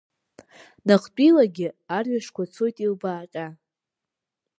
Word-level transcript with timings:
Наҟтәилагьы 0.87 1.67
арҩашқәа 1.97 2.43
цоит 2.53 2.77
илбааҟьа. 2.85 3.47